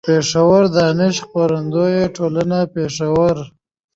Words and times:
پېښور: 0.07 0.63
دانش 0.75 1.15
خپرندويه 1.25 2.03
ټولنه، 2.15 2.59
پېښور 2.73 3.35